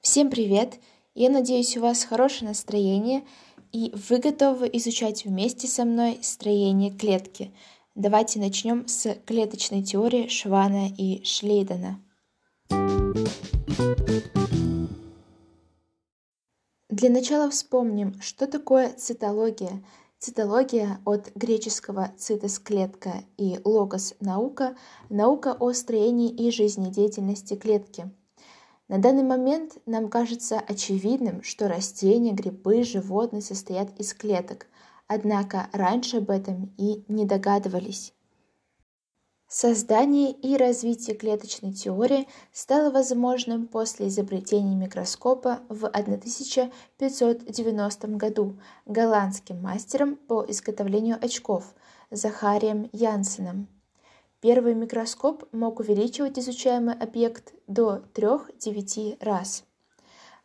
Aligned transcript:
Всем 0.00 0.30
привет! 0.30 0.80
Я 1.14 1.30
надеюсь, 1.30 1.76
у 1.76 1.80
вас 1.80 2.02
хорошее 2.02 2.48
настроение, 2.48 3.24
и 3.70 3.94
вы 4.08 4.18
готовы 4.18 4.68
изучать 4.72 5.24
вместе 5.24 5.68
со 5.68 5.84
мной 5.84 6.18
строение 6.22 6.90
клетки. 6.90 7.54
Давайте 7.94 8.40
начнем 8.40 8.88
с 8.88 9.14
клеточной 9.26 9.84
теории 9.84 10.26
Швана 10.26 10.88
и 10.88 11.22
Шлейдена. 11.22 12.00
Для 16.88 17.10
начала 17.10 17.48
вспомним, 17.48 18.20
что 18.20 18.48
такое 18.48 18.92
цитология. 18.94 19.84
Цитология 20.20 21.00
от 21.04 21.30
греческого 21.36 22.10
«цитос»– 22.18 22.58
клетка 22.64 23.22
и 23.36 23.60
«логос»– 23.64 24.14
наука, 24.20 24.76
наука 25.10 25.56
о 25.60 25.72
строении 25.72 26.28
и 26.28 26.50
жизнедеятельности 26.50 27.54
клетки. 27.54 28.10
На 28.88 28.98
данный 28.98 29.22
момент 29.22 29.78
нам 29.86 30.08
кажется 30.08 30.58
очевидным, 30.58 31.44
что 31.44 31.68
растения, 31.68 32.32
грибы, 32.32 32.82
животные 32.82 33.42
состоят 33.42 33.96
из 34.00 34.12
клеток, 34.12 34.66
однако 35.06 35.68
раньше 35.72 36.16
об 36.16 36.30
этом 36.30 36.74
и 36.78 37.04
не 37.06 37.24
догадывались. 37.24 38.12
Создание 39.50 40.30
и 40.30 40.58
развитие 40.58 41.16
клеточной 41.16 41.72
теории 41.72 42.28
стало 42.52 42.90
возможным 42.90 43.66
после 43.66 44.08
изобретения 44.08 44.76
микроскопа 44.76 45.60
в 45.70 45.86
1590 45.86 48.08
году 48.08 48.60
голландским 48.84 49.58
мастером 49.62 50.16
по 50.16 50.44
изготовлению 50.46 51.16
очков 51.18 51.74
Захарием 52.10 52.90
Янсеном. 52.92 53.68
Первый 54.40 54.74
микроскоп 54.74 55.44
мог 55.50 55.80
увеличивать 55.80 56.38
изучаемый 56.38 56.94
объект 56.94 57.54
до 57.66 58.02
3-9 58.12 59.16
раз. 59.24 59.64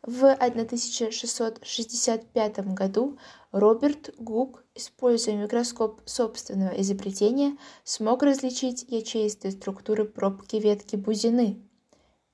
В 0.06 0.32
1665 0.32 2.74
году 2.74 3.16
Роберт 3.52 4.14
Гук, 4.18 4.62
используя 4.74 5.34
микроскоп 5.34 6.02
собственного 6.04 6.78
изобретения, 6.82 7.56
смог 7.84 8.22
различить 8.22 8.84
ячеистые 8.86 9.52
структуры 9.52 10.04
пробки 10.04 10.56
ветки 10.56 10.96
бузины. 10.96 11.66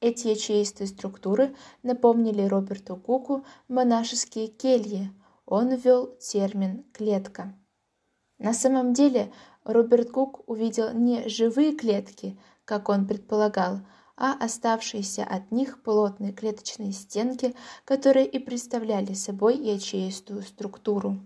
Эти 0.01 0.27
ячеистые 0.27 0.89
структуры 0.89 1.55
напомнили 1.85 2.43
Роберту 2.43 2.97
Гуку 2.97 3.47
монашеские 3.69 4.49
кельи. 4.49 5.13
Он 5.47 5.73
ввел 5.73 6.09
термин 6.17 6.83
«клетка». 6.93 7.55
На 8.39 8.53
самом 8.53 8.95
деле 8.95 9.33
Роберт 9.63 10.11
Гук 10.11 10.43
увидел 10.49 10.93
не 10.93 11.29
живые 11.29 11.77
клетки, 11.77 12.37
как 12.65 12.89
он 12.89 13.07
предполагал, 13.07 13.83
а 14.21 14.35
оставшиеся 14.35 15.25
от 15.25 15.51
них 15.51 15.83
плотные 15.83 16.33
клеточные 16.33 16.93
стенки, 16.93 17.55
которые 17.87 18.27
и 18.27 18.39
представляли 18.39 19.15
собой 19.15 19.57
ячеистую 19.57 20.43
структуру. 20.43 21.19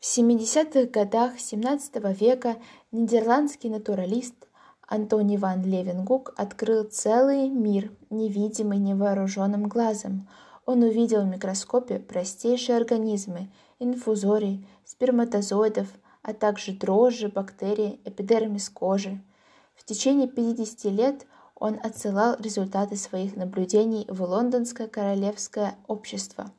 В 0.00 0.18
70-х 0.18 0.90
годах 0.90 1.36
XVII 1.36 2.14
века 2.14 2.56
нидерландский 2.92 3.68
натуралист 3.68 4.34
Антони 4.88 5.36
ван 5.36 5.62
Левенгук 5.64 6.32
открыл 6.36 6.84
целый 6.84 7.48
мир, 7.48 7.90
невидимый 8.08 8.78
невооруженным 8.78 9.68
глазом. 9.68 10.28
Он 10.66 10.82
увидел 10.82 11.22
в 11.22 11.26
микроскопе 11.26 11.98
простейшие 11.98 12.76
организмы, 12.76 13.50
инфузорий, 13.78 14.66
сперматозоидов, 14.84 15.88
а 16.22 16.32
также 16.32 16.72
дрожжи, 16.72 17.28
бактерии, 17.28 18.00
эпидермис 18.04 18.70
кожи. 18.70 19.20
В 19.74 19.84
течение 19.84 20.28
50 20.28 20.84
лет 20.92 21.26
он 21.54 21.78
отсылал 21.82 22.36
результаты 22.38 22.96
своих 22.96 23.36
наблюдений 23.36 24.06
в 24.08 24.22
Лондонское 24.22 24.88
королевское 24.88 25.76
общество. 25.86 26.52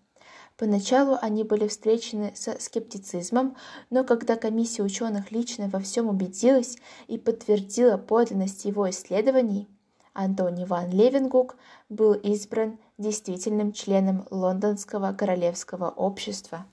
Поначалу 0.58 1.18
они 1.22 1.44
были 1.44 1.68
встречены 1.68 2.31
со 2.34 2.59
скептицизмом, 2.59 3.58
но 3.90 4.06
когда 4.06 4.38
комиссия 4.38 4.84
ученых 4.84 5.31
лично 5.31 5.68
во 5.68 5.80
всем 5.80 6.08
убедилась 6.08 6.78
и 7.08 7.18
подтвердила 7.18 7.98
подлинность 7.98 8.64
его 8.64 8.90
исследований, 8.90 9.68
Антони 10.14 10.64
ван 10.64 10.92
Левенгук 10.92 11.58
был 11.90 12.14
избран 12.14 12.80
действительным 12.98 13.74
членом 13.74 14.25
Лондонского 14.31 15.12
королевского 15.12 15.90
общества. 15.90 16.66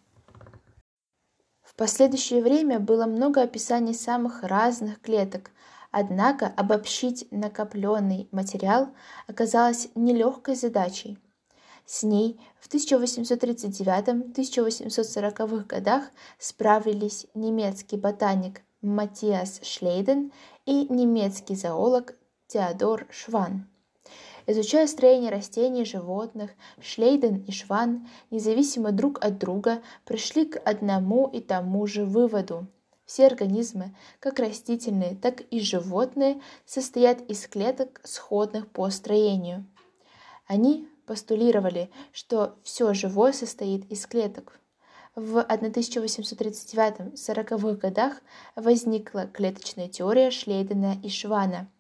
В 1.65 1.75
последующее 1.75 2.41
время 2.41 2.79
было 2.79 3.07
много 3.07 3.43
описаний 3.43 3.95
самых 3.95 4.45
разных 4.45 5.01
клеток, 5.01 5.51
Однако 5.93 6.47
обобщить 6.47 7.29
накопленный 7.31 8.29
материал 8.33 8.89
оказалось 9.29 9.91
нелегкой 9.95 10.55
задачей. 10.55 11.19
С 11.85 12.03
ней 12.03 12.41
в 12.59 12.75
1839-1840 12.75 15.67
годах 15.67 16.05
справились 16.39 17.27
немецкий 17.35 17.99
ботаник 17.99 18.63
Матиас 18.81 19.61
Шлейден 19.63 20.33
и 20.65 20.87
немецкий 20.89 21.57
зоолог 21.57 22.15
Теодор 22.47 23.07
Шван. 23.11 23.69
Изучая 24.47 24.87
строение 24.87 25.31
растений 25.31 25.83
и 25.83 25.85
животных, 25.85 26.53
Шлейден 26.81 27.45
и 27.47 27.53
Шван, 27.53 28.09
независимо 28.31 28.93
друг 28.93 29.23
от 29.23 29.39
друга, 29.39 29.83
пришли 30.07 30.47
к 30.47 30.57
одному 30.57 31.29
и 31.29 31.41
тому 31.41 31.87
же 31.87 32.07
выводу– 32.07 32.67
все 33.13 33.27
организмы, 33.27 33.95
как 34.21 34.39
растительные, 34.39 35.15
так 35.15 35.43
и 35.51 35.61
животные, 35.61 36.41
состоят 36.65 37.21
из 37.31 37.47
клеток, 37.47 38.01
сходных 38.05 38.71
по 38.71 38.89
строению. 38.89 39.67
Они 40.47 40.89
постулировали, 41.05 41.91
что 42.13 42.57
все 42.63 42.95
живое 42.95 43.33
состоит 43.33 43.85
из 43.93 44.07
клеток. 44.07 44.59
В 45.15 45.47
1839-40-х 45.47 47.77
годах 47.77 48.23
возникла 48.57 49.27
клеточная 49.27 49.89
теория 49.89 50.31
Шлейдена 50.31 50.97
и 51.03 51.11
Швана, 51.11 51.71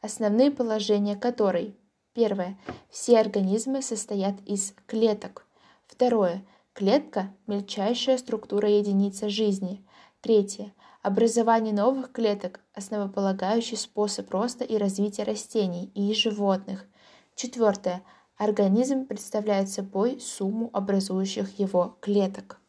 основные 0.00 0.50
положения 0.50 1.14
которой 1.14 1.76
Первое. 2.12 2.58
Все 2.90 3.20
организмы 3.20 3.82
состоят 3.82 4.34
из 4.44 4.74
клеток. 4.86 5.46
Второе. 5.86 6.44
Клетка– 6.74 7.32
мельчайшая 7.46 8.18
структура 8.18 8.68
единица 8.68 9.28
жизни– 9.28 9.86
Третье. 10.22 10.72
Образование 11.02 11.74
новых 11.74 12.12
клеток– 12.12 12.60
основополагающий 12.74 13.74
способ 13.74 14.30
роста 14.30 14.62
и 14.62 14.76
развития 14.76 15.24
растений 15.24 15.90
и 15.96 16.14
животных. 16.14 16.86
Четвертое. 17.34 18.04
Организм 18.36 19.04
представляет 19.04 19.68
собой 19.68 20.20
сумму 20.20 20.70
образующих 20.72 21.58
его 21.58 21.96
клеток. 22.00 22.60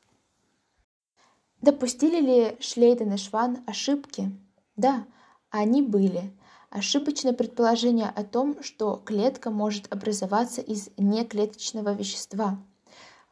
Допустили 1.61 2.19
ли 2.19 2.57
Шлейден 2.59 3.13
и 3.13 3.17
Шван 3.17 3.59
ошибки? 3.67 4.31
Да, 4.75 5.05
они 5.51 5.83
были. 5.83 6.33
Ошибочное 6.71 7.33
предположение 7.33 8.09
о 8.09 8.23
том, 8.23 8.63
что 8.63 8.95
клетка 8.95 9.51
может 9.51 9.93
образоваться 9.93 10.59
из 10.59 10.89
неклеточного 10.97 11.93
вещества. 11.93 12.57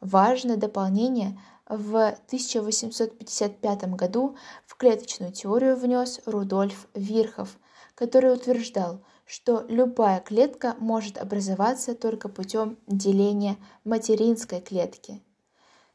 Важное 0.00 0.56
дополнение– 0.56 1.40
в 1.72 1.96
1855 2.26 3.84
году 3.94 4.36
в 4.66 4.76
клеточную 4.76 5.32
теорию 5.32 5.74
внес 5.74 6.20
Рудольф 6.26 6.86
Вирхов, 6.94 7.58
который 7.94 8.34
утверждал, 8.34 9.00
что 9.24 9.64
любая 9.68 10.20
клетка 10.20 10.76
может 10.78 11.16
образоваться 11.16 11.94
только 11.94 12.28
путем 12.28 12.76
деления 12.86 13.56
материнской 13.84 14.60
клетки. 14.60 15.22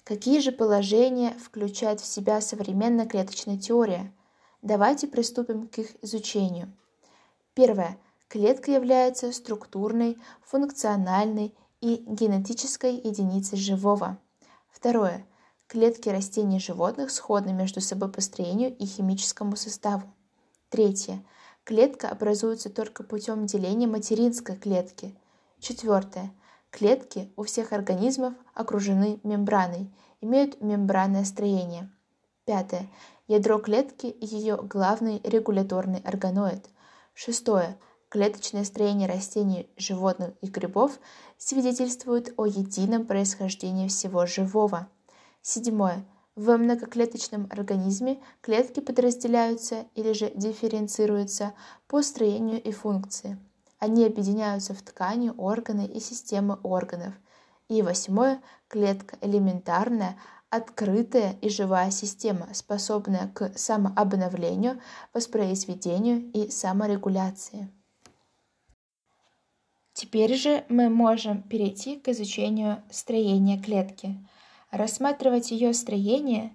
Какие 0.03 0.39
же 0.39 0.51
положения 0.51 1.33
включает 1.33 2.01
в 2.01 2.05
себя 2.05 2.41
современная 2.41 3.05
клеточная 3.05 3.59
теория? 3.59 4.11
Давайте 4.63 5.05
приступим 5.05 5.67
к 5.67 5.77
их 5.77 5.91
изучению. 6.01 6.73
Первое. 7.53 7.99
Клетка 8.29 8.71
является 8.71 9.31
структурной, 9.31 10.17
функциональной 10.43 11.53
и 11.81 12.03
генетической 12.07 12.95
единицей 12.95 13.59
живого. 13.59 14.17
Второе. 14.71 15.25
Клетки 15.67 16.07
растений 16.07 16.57
и 16.57 16.61
животных 16.61 17.11
сходны 17.11 17.51
между 17.51 17.81
собой 17.81 18.09
по 18.09 18.21
строению 18.21 18.73
и 18.77 18.85
химическому 18.85 19.57
составу. 19.57 20.03
Третье. 20.69 21.25
Клетка 21.65 22.07
образуется 22.07 22.69
только 22.69 23.03
путем 23.03 23.45
деления 23.45 23.85
материнской 23.85 24.55
клетки. 24.55 25.13
Четвертое. 25.59 26.31
Клетки 26.69 27.33
у 27.35 27.43
всех 27.43 27.73
организмов 27.73 28.33
окружены 28.53 29.19
мембраной, 29.23 29.91
имеют 30.21 30.61
мембранное 30.61 31.25
строение. 31.25 31.91
Пятое. 32.45 32.87
Ядро 33.27 33.59
клетки– 33.59 34.15
ее 34.21 34.55
главный 34.55 35.19
регуляторный 35.25 35.99
органоид. 35.99 36.69
Шестое. 37.13 37.77
Клеточное 38.07 38.63
строение 38.63 39.09
растений, 39.09 39.69
животных 39.75 40.31
и 40.39 40.47
грибов 40.47 40.97
свидетельствует 41.37 42.33
о 42.37 42.45
едином 42.45 43.05
происхождении 43.05 43.89
всего 43.89 44.25
живого. 44.25 44.87
Седьмое. 45.49 46.03
В 46.35 46.57
многоклеточном 46.57 47.47
организме 47.49 48.19
клетки 48.41 48.81
подразделяются 48.81 49.85
или 49.95 50.11
же 50.11 50.29
дифференцируются 50.35 51.53
по 51.87 52.01
строению 52.01 52.61
и 52.61 52.73
функции. 52.73 53.39
Они 53.79 54.03
объединяются 54.03 54.73
в 54.73 54.81
ткани, 54.81 55.31
органы 55.37 55.85
и 55.85 56.01
системы 56.01 56.59
органов. 56.63 57.13
И 57.69 57.81
восьмое– 57.81 58.41
клетка 58.67 59.17
элементарная, 59.21 60.17
открытая 60.49 61.37
и 61.39 61.47
живая 61.47 61.91
система, 61.91 62.53
способная 62.53 63.31
к 63.33 63.57
самообновлению, 63.57 64.81
воспроизведению 65.13 66.29
и 66.33 66.49
саморегуляции. 66.49 67.71
Теперь 69.93 70.35
же 70.35 70.65
мы 70.67 70.89
можем 70.89 71.41
перейти 71.41 71.97
к 71.97 72.09
изучению 72.09 72.83
строения 72.91 73.57
клетки. 73.57 74.17
Рассматривать 74.77 75.49
ее 75.49 75.73
строение 75.73 76.53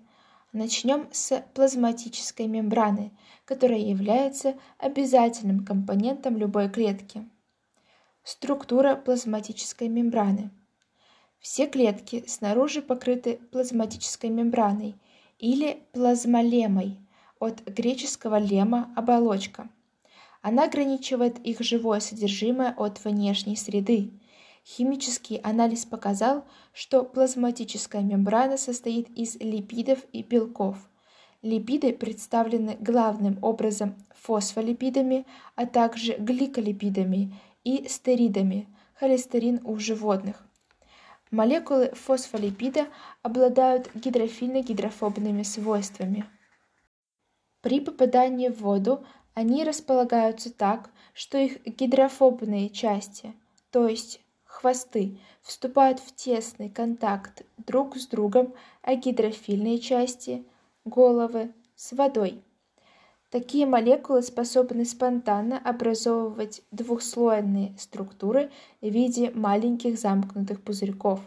начнем 0.52 1.08
с 1.10 1.44
плазматической 1.54 2.46
мембраны, 2.46 3.10
которая 3.44 3.80
является 3.80 4.54
обязательным 4.78 5.64
компонентом 5.64 6.36
любой 6.36 6.70
клетки. 6.70 7.28
Структура 8.22 8.94
плазматической 8.94 9.88
мембраны. 9.88 10.52
Все 11.40 11.66
клетки 11.66 12.22
снаружи 12.28 12.80
покрыты 12.80 13.40
плазматической 13.50 14.30
мембраной 14.30 14.94
или 15.40 15.82
плазмолемой 15.90 17.00
от 17.40 17.64
греческого 17.64 18.38
лема– 18.38 18.92
оболочка– 18.96 19.68
она 20.42 20.64
ограничивает 20.64 21.38
их 21.46 21.60
живое 21.60 22.00
содержимое 22.00 22.74
от 22.76 23.02
внешней 23.04 23.54
среды. 23.54 24.10
Химический 24.64 25.38
анализ 25.38 25.84
показал, 25.84 26.44
что 26.72 27.02
плазматическая 27.02 28.02
мембрана 28.02 28.56
состоит 28.56 29.10
из 29.10 29.36
липидов 29.36 30.00
и 30.12 30.22
белков. 30.22 30.76
Липиды 31.42 31.92
представлены 31.92 32.76
главным 32.78 33.38
образом 33.42 33.96
фосфолипидами, 34.14 35.26
а 35.56 35.66
также 35.66 36.14
гликолипидами 36.14 37.34
и 37.64 37.88
стеридами, 37.88 38.68
холестерин 38.94 39.60
у 39.64 39.76
животных. 39.78 40.46
Молекулы 41.32 41.90
фосфолипида 41.94 42.86
обладают 43.22 43.90
гидрофильно-гидрофобными 43.94 45.42
свойствами. 45.42 46.26
При 47.62 47.80
попадании 47.80 48.48
в 48.48 48.60
воду 48.60 49.04
они 49.34 49.64
располагаются 49.64 50.52
так, 50.52 50.90
что 51.14 51.38
их 51.38 51.64
гидрофобные 51.64 52.68
части, 52.70 53.34
то 53.70 53.88
есть 53.88 54.20
хвосты, 54.62 55.18
вступают 55.42 55.98
в 55.98 56.14
тесный 56.14 56.70
контакт 56.70 57.42
друг 57.58 57.96
с 57.96 58.06
другом, 58.06 58.54
а 58.82 58.94
гидрофильные 58.94 59.80
части, 59.80 60.44
головы, 60.84 61.52
с 61.74 61.92
водой. 61.92 62.42
Такие 63.30 63.66
молекулы 63.66 64.22
способны 64.22 64.84
спонтанно 64.84 65.58
образовывать 65.58 66.62
двухслойные 66.70 67.74
структуры 67.76 68.50
в 68.80 68.88
виде 68.88 69.32
маленьких 69.34 69.98
замкнутых 69.98 70.62
пузырьков. 70.62 71.20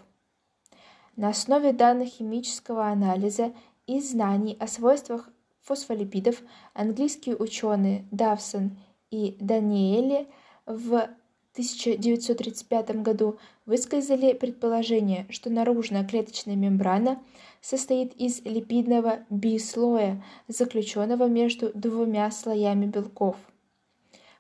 На 1.18 1.30
основе 1.30 1.74
данных 1.74 2.10
химического 2.10 2.88
анализа 2.88 3.54
и 3.86 4.00
знаний 4.00 4.56
о 4.60 4.68
свойствах 4.68 5.30
фосфолипидов 5.62 6.42
английские 6.74 7.36
ученые 7.36 8.06
Давсон 8.12 8.78
и 9.12 9.36
Даниэли 9.42 10.28
в 10.66 11.10
1935 11.56 13.02
году 13.02 13.38
высказали 13.66 14.34
предположение, 14.34 15.26
что 15.30 15.50
наружная 15.50 16.06
клеточная 16.06 16.58
мембрана 16.58 17.22
состоит 17.62 18.14
из 18.16 18.42
липидного 18.42 19.20
бислоя, 19.30 20.22
заключенного 20.50 21.28
между 21.28 21.72
двумя 21.74 22.30
слоями 22.32 22.88
белков. 22.88 23.38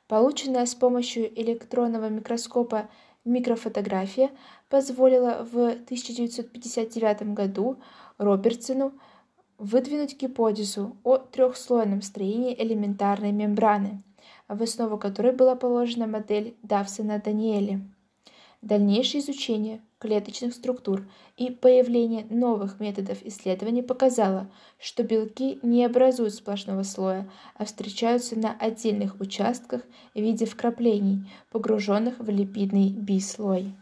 Полученная 0.09 0.65
с 0.65 0.75
помощью 0.75 1.31
электронного 1.41 2.09
микроскопа 2.09 2.89
микрофотография 3.23 4.29
позволила 4.69 5.47
в 5.49 5.55
1959 5.55 7.33
году 7.33 7.77
Робертсону 8.17 8.91
выдвинуть 9.57 10.19
гипотезу 10.19 10.97
о 11.03 11.17
трехслойном 11.17 12.01
строении 12.01 12.61
элементарной 12.61 13.31
мембраны, 13.31 14.03
в 14.47 14.61
основу 14.61 14.97
которой 14.97 15.31
была 15.31 15.55
положена 15.55 16.07
модель 16.07 16.55
Давсона-Даниэли. 16.63 17.81
Дальнейшее 18.61 19.21
изучение 19.21 19.81
клеточных 19.99 20.53
структур 20.53 21.07
и 21.37 21.51
появление 21.51 22.25
новых 22.29 22.79
методов 22.79 23.23
исследований 23.23 23.83
показало, 23.83 24.49
что 24.79 25.03
белки 25.03 25.59
не 25.61 25.85
образуют 25.85 26.33
сплошного 26.33 26.83
слоя, 26.83 27.29
а 27.55 27.65
встречаются 27.65 28.37
на 28.37 28.55
отдельных 28.57 29.19
участках 29.19 29.81
в 30.13 30.19
виде 30.19 30.45
вкраплений, 30.45 31.29
погруженных 31.51 32.19
в 32.19 32.29
липидный 32.29 32.89
бислой. 32.89 33.75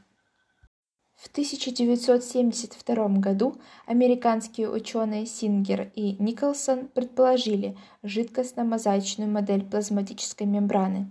В 1.23 1.29
1972 1.29 3.07
году 3.19 3.55
американские 3.85 4.69
ученые 4.69 5.25
Сингер 5.25 5.89
и 5.95 6.17
Николсон 6.21 6.87
предположили 6.87 7.77
жидкостно-мозаичную 8.03 9.29
модель 9.29 9.63
плазматической 9.63 10.45
мембраны. 10.45 11.09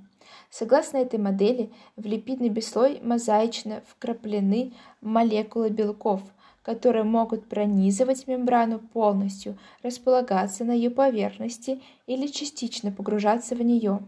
Согласно 0.51 0.99
этой 0.99 1.19
модели, 1.19 1.71
в 1.97 2.05
липидный 2.05 2.51
бислой 2.51 3.01
мозаично 3.03 3.83
вкраплены 3.89 4.75
молекулы 5.01 5.71
белков, 5.71 6.21
которые 6.63 7.05
могут 7.05 7.49
пронизывать 7.49 8.27
мембрану 8.27 8.81
полностью, 8.81 9.57
располагаться 9.83 10.67
на 10.67 10.73
ее 10.73 10.91
поверхности 10.91 11.81
или 12.07 12.27
частично 12.27 12.93
погружаться 12.93 13.55
в 13.55 13.63
нее. 13.63 14.01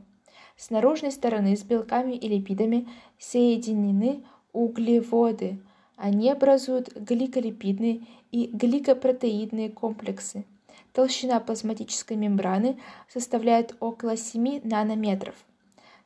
С 0.58 0.68
наружной 0.68 1.12
стороны 1.12 1.56
с 1.56 1.62
белками 1.62 2.12
и 2.12 2.28
липидами 2.28 2.88
соединены 3.18 4.22
углеводы– 4.52 5.60
они 5.96 6.30
образуют 6.30 6.92
гликолипидные 6.94 8.02
и 8.32 8.46
гликопротеидные 8.46 9.70
комплексы. 9.70 10.44
Толщина 10.92 11.40
плазматической 11.40 12.16
мембраны 12.16 12.78
составляет 13.08 13.76
около 13.80 14.16
7 14.16 14.60
нанометров. 14.64 15.34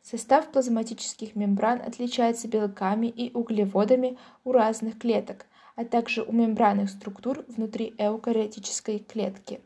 Состав 0.02 0.48
плазматических 0.48 1.36
мембран 1.36 1.80
отличается 1.80 2.48
белками 2.48 3.06
и 3.08 3.32
углеводами 3.34 4.16
у 4.44 4.52
разных 4.52 4.98
клеток, 4.98 5.46
а 5.76 5.84
также 5.84 6.22
у 6.22 6.32
мембранных 6.32 6.88
структур 6.90 7.44
внутри 7.48 7.94
эукариотической 7.98 9.00
клетки. 9.00 9.60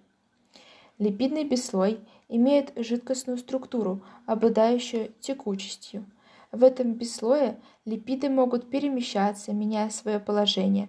Липидный 0.98 1.44
бесслой 1.44 2.00
имеет 2.28 2.72
жидкостную 2.76 3.38
структуру, 3.38 4.02
обладающую 4.26 5.12
текучестью– 5.20 6.04
в 6.52 6.62
этом 6.62 6.93
бесслое 6.93 7.58
липиды 7.84 8.29
могут 8.29 8.70
перемещаться, 8.70 9.53
меняя 9.53 9.91
свое 9.91 10.20
положение, 10.20 10.88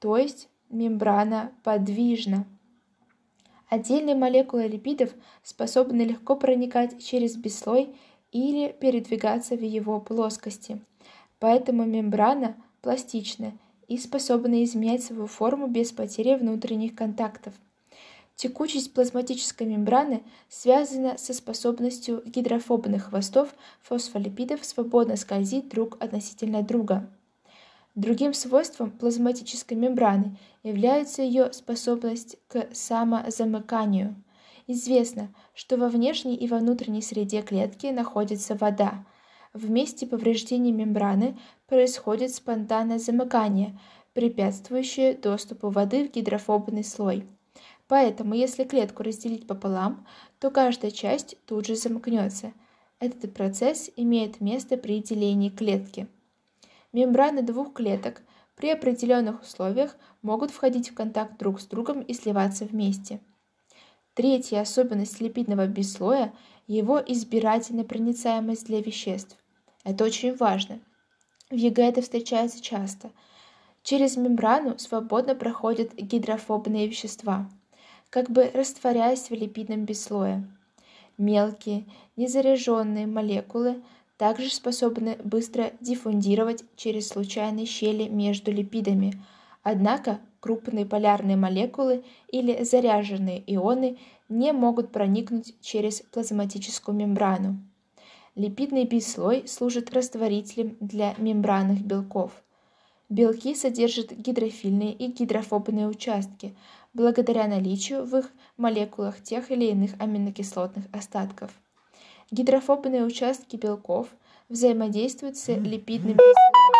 то 0.00 0.16
есть 0.16 0.48
мембрана 0.70 1.52
подвижна. 1.62 2.44
Отдельные 3.68 4.14
молекулы 4.14 4.66
липидов 4.66 5.10
способны 5.42 6.02
легко 6.02 6.36
проникать 6.36 7.02
через 7.02 7.36
бесслой 7.36 7.96
или 8.32 8.72
передвигаться 8.72 9.56
в 9.56 9.62
его 9.62 10.00
плоскости. 10.00 10.80
Поэтому 11.38 11.84
мембрана 11.84 12.56
пластична 12.82 13.52
и 13.88 13.96
способна 13.98 14.64
изменять 14.64 15.02
свою 15.02 15.26
форму 15.26 15.68
без 15.68 15.92
потери 15.92 16.34
внутренних 16.34 16.94
контактов. 16.94 17.54
Текучесть 18.36 18.92
плазматической 18.92 19.66
мембраны 19.66 20.24
связана 20.48 21.16
со 21.18 21.32
способностью 21.32 22.22
гидрофобных 22.26 23.04
хвостов 23.10 23.54
фосфолипидов 23.80 24.64
свободно 24.64 25.16
скользить 25.16 25.68
друг 25.68 25.96
относительно 26.02 26.62
друга. 26.62 27.08
Другим 27.94 28.34
свойством 28.34 28.90
плазматической 28.90 29.76
мембраны 29.76 30.36
является 30.64 31.22
ее 31.22 31.52
способность 31.52 32.36
к 32.48 32.74
самозамыканию. 32.74 34.16
Известно, 34.66 35.32
что 35.54 35.76
во 35.76 35.88
внешней 35.88 36.34
и 36.34 36.48
во 36.48 36.58
внутренней 36.58 37.02
среде 37.02 37.40
клетки 37.42 37.86
находится 37.86 38.56
вода. 38.56 39.06
В 39.52 39.70
месте 39.70 40.08
повреждения 40.08 40.72
мембраны 40.72 41.38
происходит 41.68 42.34
спонтанное 42.34 42.98
замыкание, 42.98 43.78
препятствующее 44.12 45.14
доступу 45.14 45.70
воды 45.70 46.08
в 46.08 46.10
гидрофобный 46.10 46.82
слой. 46.82 47.24
Поэтому, 47.86 48.34
если 48.34 48.64
клетку 48.64 49.02
разделить 49.02 49.46
пополам, 49.46 50.06
то 50.38 50.50
каждая 50.50 50.90
часть 50.90 51.36
тут 51.46 51.66
же 51.66 51.76
замкнется. 51.76 52.52
Этот 52.98 53.34
процесс 53.34 53.90
имеет 53.96 54.40
место 54.40 54.76
при 54.76 55.02
делении 55.02 55.50
клетки. 55.50 56.08
Мембраны 56.92 57.42
двух 57.42 57.74
клеток 57.74 58.22
при 58.56 58.70
определенных 58.70 59.42
условиях 59.42 59.96
могут 60.22 60.50
входить 60.50 60.90
в 60.90 60.94
контакт 60.94 61.38
друг 61.38 61.60
с 61.60 61.66
другом 61.66 62.00
и 62.00 62.14
сливаться 62.14 62.64
вместе. 62.64 63.20
Третья 64.14 64.60
особенность 64.60 65.20
липидного 65.20 65.66
бислоя– 65.66 66.32
его 66.66 66.98
избирательная 66.98 67.84
проницаемость 67.84 68.64
для 68.64 68.80
веществ. 68.80 69.36
Это 69.82 70.04
очень 70.04 70.34
важно. 70.34 70.80
В 71.50 71.54
ЕГЭ 71.54 71.88
это 71.88 72.00
встречается 72.00 72.62
часто. 72.62 73.10
Через 73.82 74.16
мембрану 74.16 74.78
свободно 74.78 75.34
проходят 75.34 75.92
гидрофобные 75.94 76.86
вещества– 76.86 77.50
как 78.14 78.30
бы 78.30 78.48
растворяясь 78.54 79.28
в 79.28 79.32
липидном 79.32 79.86
бесслое. 79.86 80.48
Мелкие, 81.18 81.84
незаряженные 82.14 83.08
молекулы 83.08 83.82
также 84.18 84.50
способны 84.50 85.18
быстро 85.24 85.72
диффундировать 85.80 86.62
через 86.76 87.08
случайные 87.08 87.66
щели 87.66 88.06
между 88.06 88.52
липидами. 88.52 89.20
Однако 89.64 90.20
крупные 90.38 90.86
полярные 90.86 91.36
молекулы 91.36 92.04
или 92.28 92.62
заряженные 92.62 93.42
ионы 93.52 93.98
не 94.28 94.52
могут 94.52 94.92
проникнуть 94.92 95.52
через 95.60 96.00
плазматическую 96.02 96.96
мембрану. 96.96 97.58
Липидный 98.36 98.84
бислой 98.84 99.48
служит 99.48 99.92
растворителем 99.92 100.76
для 100.78 101.16
мембранных 101.18 101.80
белков. 101.80 102.30
Белки 103.08 103.54
содержат 103.54 104.12
гидрофильные 104.12 104.92
и 104.92 105.08
гидрофобные 105.08 105.88
участки, 105.88 106.54
благодаря 106.94 107.46
наличию 107.46 108.04
в 108.04 108.16
их 108.16 108.32
молекулах 108.56 109.22
тех 109.22 109.50
или 109.50 109.66
иных 109.66 109.92
аминокислотных 109.98 110.86
остатков. 110.92 111.50
Гидрофобные 112.30 113.04
участки 113.04 113.56
белков 113.56 114.08
взаимодействуют 114.48 115.36
с 115.36 115.48
липидным 115.54 116.14
бислоем. 116.14 116.74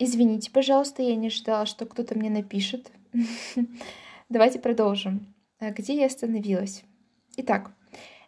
Извините, 0.00 0.50
пожалуйста, 0.50 1.02
я 1.02 1.16
не 1.16 1.30
ждала, 1.30 1.66
что 1.66 1.84
кто-то 1.84 2.16
мне 2.16 2.30
напишет. 2.30 2.90
Давайте 4.28 4.58
продолжим. 4.58 5.34
А 5.58 5.70
где 5.70 5.96
я 5.96 6.06
остановилась? 6.06 6.84
Итак, 7.36 7.72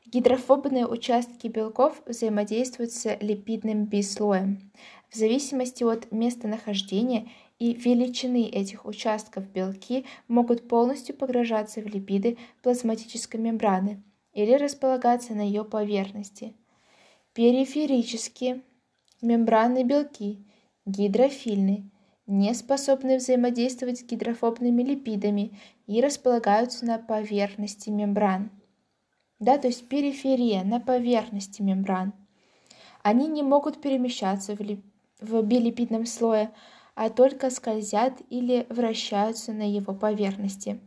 гидрофобные 0.07 0.87
участки 0.87 1.47
белков 1.47 2.03
взаимодействуют 2.07 2.93
с 2.93 3.17
липидным 3.21 3.85
бислоем. 3.85 4.73
В 5.11 5.17
зависимости 5.17 5.85
от 5.85 6.11
местонахождения 6.11 7.29
и 7.61 7.75
величины 7.75 8.49
этих 8.49 8.87
участков 8.87 9.49
белки 9.49 10.07
могут 10.27 10.67
полностью 10.67 11.15
погружаться 11.15 11.81
в 11.81 11.87
липиды 11.87 12.39
плазматической 12.63 13.39
мембраны 13.39 14.03
или 14.33 14.55
располагаться 14.55 15.35
на 15.35 15.43
ее 15.43 15.65
поверхности. 15.65 16.55
Периферические 17.35 18.63
мембранные 19.23 19.85
белки 19.85 20.45
гидрофильны, 20.87 21.91
не 22.27 22.55
способны 22.55 23.19
взаимодействовать 23.19 23.99
с 23.99 24.05
гидрофобными 24.05 24.83
липидами 24.83 25.59
и 25.87 26.01
располагаются 26.01 26.87
на 26.87 26.99
поверхности 26.99 27.91
мембран. 27.91 28.51
Да, 29.39 29.59
то 29.59 29.67
есть 29.67 29.89
периферия 29.89 30.65
на 30.65 30.81
поверхности 30.81 31.61
мембран. 31.61 32.15
Они 33.03 33.27
не 33.27 33.43
могут 33.43 33.81
перемещаться 33.81 34.55
в, 34.55 34.61
лип... 34.61 34.85
в 35.21 35.43
билипидном 35.43 36.07
слое, 36.07 36.53
а 37.01 37.09
только 37.09 37.49
скользят 37.49 38.21
или 38.29 38.67
вращаются 38.69 39.55
на 39.55 39.67
его 39.67 39.95
поверхности. 39.95 40.79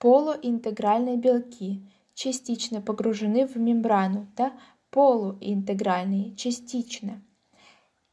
Полуинтегральные 0.00 1.16
белки 1.16 1.88
частично 2.12 2.80
погружены 2.80 3.46
в 3.46 3.54
мембрану, 3.54 4.26
да, 4.36 4.52
полуинтегральные 4.90 6.34
частично. 6.34 7.22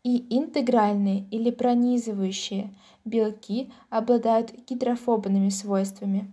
И 0.03 0.27
интегральные 0.29 1.27
или 1.31 1.49
пронизывающие 1.49 2.75
белки 3.05 3.73
обладают 3.89 4.51
гидрофобными 4.69 5.49
свойствами. 5.49 6.31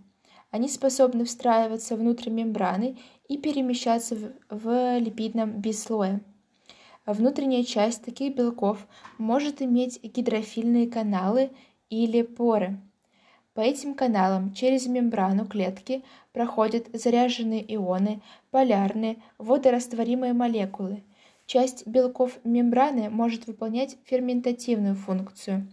Они 0.51 0.69
способны 0.69 1.25
встраиваться 1.25 1.95
внутрь 1.95 2.29
мембраны 2.29 2.99
и 3.27 3.39
перемещаться 3.39 4.15
в, 4.15 4.31
в 4.51 4.99
липидном 4.99 5.59
бислое. 5.59 6.21
Внутренняя 7.05 7.63
часть 7.63 8.03
таких 8.03 8.35
белков 8.35 8.87
может 9.19 9.61
иметь 9.61 10.01
гидрофильные 10.01 10.87
каналы 10.87 11.51
или 11.91 12.23
поры. 12.23 12.79
По 13.53 13.61
этим 13.61 13.93
каналам 13.93 14.53
через 14.53 14.87
мембрану 14.87 15.45
клетки 15.45 16.03
проходят 16.33 16.87
заряженные 16.93 17.63
ионы, 17.75 18.21
полярные, 18.49 19.17
водорастворимые 19.37 20.33
молекулы. 20.33 21.03
Часть 21.45 21.85
белков 21.85 22.39
мембраны 22.43 23.11
может 23.11 23.45
выполнять 23.45 23.97
ферментативную 24.05 24.95
функцию. 24.95 25.67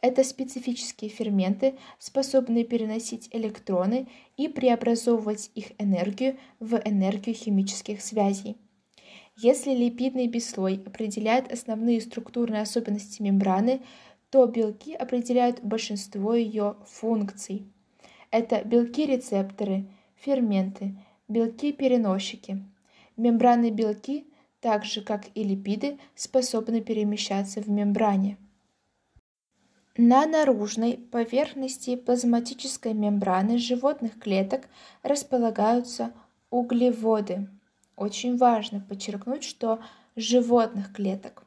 Это 0.00 0.22
специфические 0.22 1.10
ферменты, 1.10 1.74
способные 1.98 2.64
переносить 2.64 3.28
электроны 3.32 4.06
и 4.36 4.46
преобразовывать 4.46 5.50
их 5.56 5.72
энергию 5.78 6.38
в 6.60 6.76
энергию 6.84 7.34
химических 7.34 8.00
связей. 8.00 8.56
Если 9.40 9.70
липидный 9.70 10.26
бислой 10.26 10.82
определяет 10.84 11.52
основные 11.52 12.00
структурные 12.00 12.62
особенности 12.62 13.22
мембраны, 13.22 13.82
то 14.30 14.44
белки 14.46 14.92
определяют 14.94 15.62
большинство 15.62 16.34
ее 16.34 16.74
функций. 16.84 17.64
Это 18.32 18.64
белки-рецепторы, 18.64 19.86
ферменты, 20.16 20.96
белки-переносчики. 21.28 22.64
Мембранные 23.16 23.70
белки, 23.70 24.26
так 24.60 24.84
же 24.84 25.02
как 25.02 25.26
и 25.36 25.44
липиды, 25.44 26.00
способны 26.16 26.80
перемещаться 26.80 27.60
в 27.60 27.70
мембране. 27.70 28.38
На 29.96 30.26
наружной 30.26 30.94
поверхности 31.12 31.94
плазматической 31.94 32.92
мембраны 32.92 33.58
животных 33.58 34.18
клеток 34.18 34.68
располагаются 35.04 36.12
углеводы. 36.50 37.48
Очень 37.98 38.36
важно 38.36 38.78
подчеркнуть, 38.78 39.42
что 39.42 39.80
животных 40.14 40.92
клеток. 40.92 41.42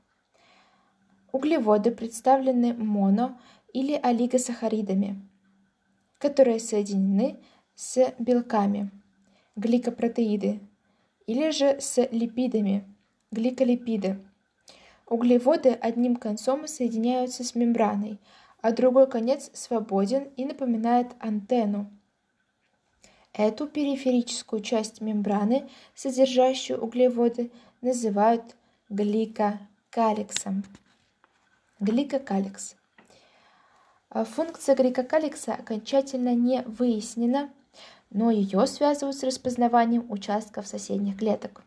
Углеводы 1.31 1.91
представлены 1.91 2.73
моно- 2.73 3.39
или 3.71 3.93
олигосахаридами, 3.93 5.15
которые 6.17 6.59
соединены 6.59 7.39
с 7.73 8.13
белками, 8.19 8.91
гликопротеиды, 9.55 10.59
или 11.25 11.51
же 11.51 11.79
с 11.79 12.05
липидами, 12.11 12.83
гликолипиды. 13.31 14.19
Углеводы 15.07 15.69
одним 15.69 16.17
концом 16.17 16.67
соединяются 16.67 17.45
с 17.45 17.55
мембраной, 17.55 18.19
а 18.61 18.73
другой 18.73 19.09
конец 19.09 19.49
свободен 19.53 20.23
и 20.35 20.43
напоминает 20.43 21.13
антенну. 21.19 21.89
Эту 23.33 23.65
периферическую 23.65 24.61
часть 24.61 24.99
мембраны, 24.99 25.69
содержащую 25.95 26.81
углеводы, 26.81 27.49
называют 27.81 28.55
гликокалексом. 28.89 30.65
Гликокалекс. 31.79 32.75
А 34.09 34.25
функция 34.25 34.75
гликокалекса 34.75 35.53
окончательно 35.53 36.35
не 36.35 36.61
выяснена, 36.63 37.49
но 38.09 38.29
ее 38.31 38.67
связывают 38.67 39.15
с 39.15 39.23
распознаванием 39.23 40.11
участков 40.11 40.67
соседних 40.67 41.17
клеток. 41.17 41.63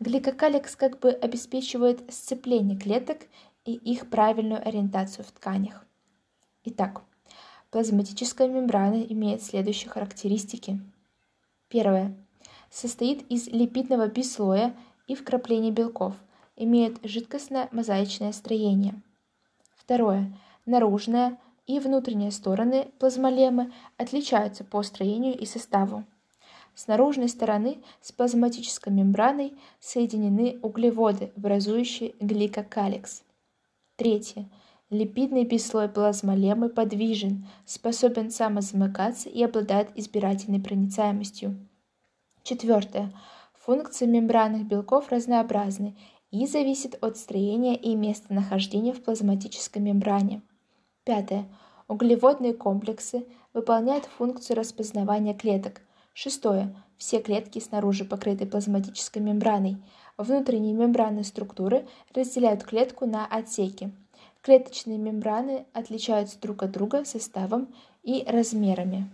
Гликокалекс 0.00 0.74
как 0.74 0.98
бы 0.98 1.10
обеспечивает 1.10 2.12
сцепление 2.12 2.76
клеток 2.76 3.18
и 3.64 3.74
их 3.74 4.10
правильную 4.10 4.66
ориентацию 4.66 5.24
в 5.24 5.30
тканях. 5.30 5.86
Итак, 6.64 7.02
Плазматическая 7.72 8.48
мембрана 8.48 9.02
имеет 9.02 9.42
следующие 9.42 9.88
характеристики. 9.88 10.78
Первое. 11.68 12.14
Состоит 12.70 13.22
из 13.30 13.48
липидного 13.48 14.08
бислоя 14.08 14.76
и 15.06 15.14
вкраплений 15.14 15.70
белков, 15.70 16.14
имеет 16.54 17.02
жидкостно-мозаичное 17.02 18.32
строение. 18.32 19.00
Второе. 19.74 20.38
Наружная 20.66 21.38
и 21.66 21.80
внутренние 21.80 22.30
стороны 22.30 22.90
плазмолемы 22.98 23.72
отличаются 23.96 24.64
по 24.64 24.82
строению 24.82 25.38
и 25.38 25.46
составу. 25.46 26.04
С 26.74 26.88
наружной 26.88 27.30
стороны 27.30 27.78
с 28.02 28.12
плазматической 28.12 28.92
мембраной 28.92 29.54
соединены 29.80 30.58
углеводы, 30.60 31.32
образующие 31.38 32.14
гликокалекс. 32.20 33.22
Третье. 33.96 34.50
Липидный 34.92 35.46
бислой 35.46 35.88
плазмолемы 35.88 36.68
подвижен, 36.68 37.46
способен 37.64 38.30
самозамыкаться 38.30 39.30
и 39.30 39.42
обладает 39.42 39.88
избирательной 39.94 40.60
проницаемостью. 40.60 41.56
Четвертое. 42.42 43.10
Функции 43.54 44.04
мембранных 44.04 44.66
белков 44.66 45.08
разнообразны 45.08 45.96
и 46.30 46.46
зависят 46.46 47.02
от 47.02 47.16
строения 47.16 47.74
и 47.74 47.94
местонахождения 47.94 48.92
в 48.92 49.02
плазматической 49.02 49.80
мембране. 49.80 50.42
Пятое. 51.04 51.48
Углеводные 51.88 52.52
комплексы 52.52 53.24
выполняют 53.54 54.04
функцию 54.04 54.58
распознавания 54.58 55.32
клеток. 55.32 55.80
Шестое. 56.12 56.76
Все 56.98 57.22
клетки 57.22 57.60
снаружи 57.60 58.04
покрыты 58.04 58.44
плазматической 58.44 59.22
мембраной. 59.22 59.78
Внутренние 60.18 60.74
мембранные 60.74 61.24
структуры 61.24 61.88
разделяют 62.14 62.62
клетку 62.64 63.06
на 63.06 63.24
отсеки. 63.24 63.90
Клеточные 64.42 64.98
мембраны 64.98 65.66
отличаются 65.72 66.40
друг 66.40 66.64
от 66.64 66.72
друга 66.72 67.04
составом 67.04 67.72
и 68.02 68.24
размерами. 68.26 69.08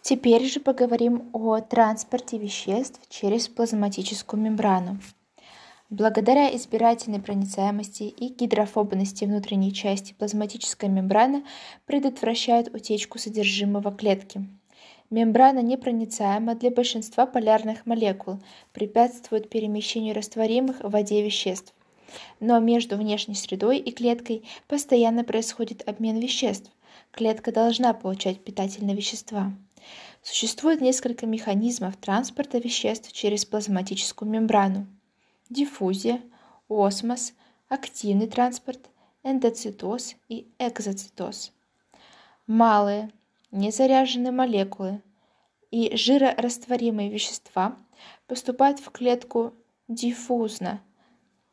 Теперь 0.00 0.44
же 0.44 0.58
поговорим 0.58 1.30
о 1.32 1.60
транспорте 1.60 2.36
веществ 2.36 3.00
через 3.08 3.46
плазматическую 3.46 4.42
мембрану. 4.42 4.98
Благодаря 5.88 6.52
избирательной 6.56 7.20
проницаемости 7.20 8.02
и 8.02 8.34
гидрофобности 8.34 9.24
внутренней 9.24 9.72
части 9.72 10.14
плазматическая 10.14 10.90
мембрана 10.90 11.44
предотвращает 11.86 12.74
утечку 12.74 13.18
содержимого 13.18 13.92
клетки. 13.92 14.48
Мембрана 15.10 15.60
непроницаема 15.60 16.56
для 16.56 16.72
большинства 16.72 17.26
полярных 17.26 17.86
молекул, 17.86 18.40
препятствует 18.72 19.48
перемещению 19.48 20.16
растворимых 20.16 20.80
в 20.80 20.90
воде 20.90 21.22
веществ. 21.22 21.72
Но 22.40 22.58
между 22.58 22.96
внешней 22.96 23.34
средой 23.34 23.78
и 23.78 23.90
клеткой 23.92 24.44
постоянно 24.68 25.24
происходит 25.24 25.88
обмен 25.88 26.18
веществ. 26.18 26.70
Клетка 27.10 27.52
должна 27.52 27.92
получать 27.94 28.42
питательные 28.42 28.96
вещества. 28.96 29.52
Существует 30.22 30.80
несколько 30.80 31.26
механизмов 31.26 31.96
транспорта 31.96 32.58
веществ 32.58 33.12
через 33.12 33.44
плазматическую 33.44 34.30
мембрану. 34.30 34.86
Диффузия, 35.50 36.20
осмос, 36.68 37.32
активный 37.68 38.28
транспорт, 38.28 38.80
эндоцитоз 39.24 40.14
и 40.28 40.46
экзоцитоз. 40.58 41.52
Малые, 42.46 43.10
незаряженные 43.50 44.32
молекулы 44.32 45.02
и 45.70 45.96
жирорастворимые 45.96 47.10
вещества 47.10 47.76
поступают 48.26 48.78
в 48.78 48.90
клетку 48.90 49.52
диффузно. 49.88 50.80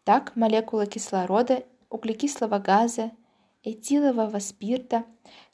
Так 0.10 0.36
молекулы 0.36 0.88
кислорода, 0.88 1.64
углекислого 1.92 2.58
газа, 2.58 3.12
этилового 3.64 4.40
спирта 4.40 5.06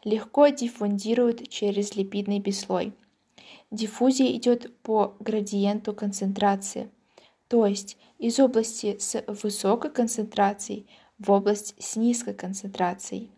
легко 0.05 0.47
диффундируют 0.47 1.49
через 1.49 1.97
липидный 1.97 2.39
бислой. 2.39 2.93
Диффузия 3.69 4.31
идет 4.31 4.73
по 4.77 5.17
градиенту 5.19 5.93
концентрации, 5.93 6.89
то 7.49 7.65
есть 7.65 7.97
из 8.17 8.39
области 8.39 8.97
с 8.97 9.25
высокой 9.27 9.91
концентрацией 9.91 10.87
в 11.19 11.31
область 11.31 11.75
с 11.77 11.97
низкой 11.97 12.33
концентрацией. 12.33 13.31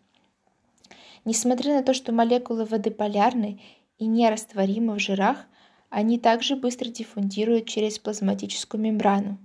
Несмотря 1.25 1.77
на 1.77 1.81
то, 1.81 1.95
что 1.95 2.11
молекулы 2.11 2.63
воды 2.63 2.91
полярны 2.91 3.59
и 3.97 4.05
нерастворимы 4.05 4.93
в 4.93 4.99
жирах, 4.99 5.47
они 5.89 6.19
также 6.19 6.55
быстро 6.55 6.89
диффундируют 6.89 7.65
через 7.65 7.97
плазматическую 7.97 8.79
мембрану. 8.79 9.39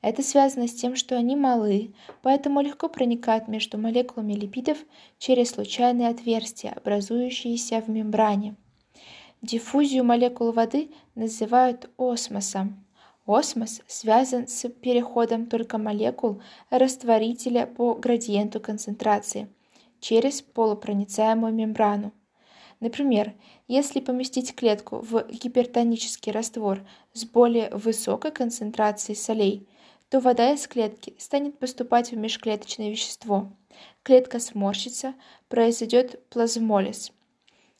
Это 0.00 0.22
связано 0.22 0.66
с 0.66 0.74
тем, 0.74 0.96
что 0.96 1.16
они 1.16 1.36
малы, 1.36 1.94
поэтому 2.22 2.60
легко 2.60 2.88
проникают 2.88 3.48
между 3.48 3.78
молекулами 3.78 4.32
липидов 4.32 4.78
через 5.18 5.50
случайные 5.50 6.08
отверстия, 6.08 6.72
образующиеся 6.72 7.80
в 7.80 7.88
мембране. 7.88 8.56
Диффузию 9.42 10.04
молекул 10.04 10.52
воды 10.52 10.90
называют 11.14 11.90
осмосом. 11.96 12.84
Осмос 13.26 13.80
связан 13.86 14.48
с 14.48 14.68
переходом 14.68 15.46
только 15.46 15.78
молекул 15.78 16.42
растворителя 16.70 17.66
по 17.66 17.94
градиенту 17.94 18.60
концентрации– 18.60 19.48
через 20.02 20.42
полупроницаемую 20.42 21.54
мембрану. 21.54 22.12
Например, 22.82 23.32
если 23.68 24.00
поместить 24.00 24.56
клетку 24.56 24.98
в 24.98 25.24
гипертонический 25.30 26.32
раствор 26.32 26.84
с 27.12 27.24
более 27.24 27.70
высокой 27.70 28.32
концентрацией 28.32 29.16
солей, 29.16 29.68
то 30.08 30.18
вода 30.18 30.50
из 30.50 30.66
клетки 30.66 31.14
станет 31.16 31.60
поступать 31.60 32.10
в 32.10 32.16
межклеточное 32.16 32.90
вещество. 32.90 33.52
Клетка 34.02 34.40
сморщится, 34.40 35.14
произойдет 35.48 36.28
плазмолиз. 36.28 37.12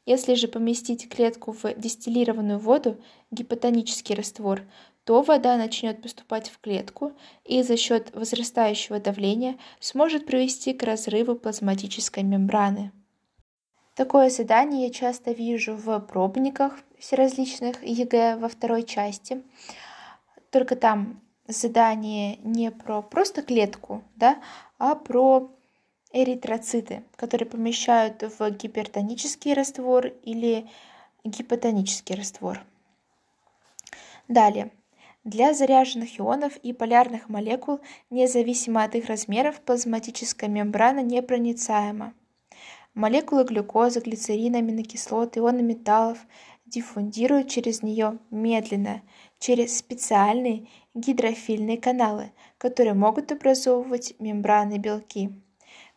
Если 0.07 0.35
же 0.35 0.47
поместить 0.47 1.09
клетку 1.09 1.51
в 1.51 1.75
дистиллированную 1.75 2.61
воду, 2.61 3.03
гипотонический 3.33 4.15
раствор, 4.15 4.63
то 5.03 5.23
вода 5.23 5.57
начнет 5.57 6.01
поступать 6.01 6.49
в 6.49 6.61
клетку 6.61 7.11
и 7.45 7.65
за 7.65 7.77
счет 7.77 8.15
возрастающего 8.15 9.01
давления 9.01 9.59
сможет 9.81 10.27
привести 10.27 10.73
к 10.73 10.85
разрыву 10.85 11.35
плазматической 11.35 12.23
мембраны. 12.23 12.93
Такое 13.95 14.31
задание 14.31 14.87
я 14.87 14.91
часто 14.91 15.33
вижу 15.33 15.77
в 15.77 16.01
пробниках 16.01 16.79
всеразличных 16.99 17.83
ЕГЭ 17.83 18.37
во 18.39 18.49
второй 18.49 18.85
части. 18.85 19.43
Только 20.51 20.77
там 20.77 21.21
задание 21.47 22.37
не 22.39 22.71
про 22.71 23.03
просто 23.03 23.43
клетку, 23.43 24.03
да, 24.17 24.41
а 24.79 24.95
про 24.95 25.51
эритроциты, 26.13 27.03
которые 27.17 27.47
помещают 27.47 28.23
в 28.39 28.51
гипертонический 28.51 29.53
раствор 29.53 30.07
или 30.23 30.69
гипотонический 31.25 32.15
раствор. 32.15 32.61
Далее. 34.27 34.71
Для 35.25 35.53
заряженных 35.53 36.19
ионов 36.19 36.57
и 36.57 36.73
полярных 36.73 37.29
молекул, 37.29 37.81
независимо 38.11 38.83
от 38.83 38.95
их 38.95 39.07
размеров, 39.07 39.61
плазматическая 39.61 40.49
мембрана 40.49 41.01
непроницаема. 41.01 42.15
Молекулы 42.95 43.45
глюкозы, 43.45 44.01
глицерина, 44.01 44.59
аминокислот, 44.59 45.39
ионы 45.39 45.63
металлов 45.63 46.19
диффундируют 46.67 47.49
через 47.49 47.83
нее 47.83 48.19
медленно, 48.31 49.03
через 49.39 49.79
специальные 49.79 50.69
гидрофильные 50.95 51.79
каналы, 51.79 52.33
которые 52.59 52.93
могут 52.93 53.33
образовывать 53.33 54.15
мембраны 54.19 54.77
белки. 54.77 55.31